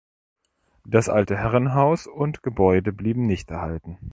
[0.83, 3.99] Das alte Herrenhaus und Gebäude blieben nicht erhalten.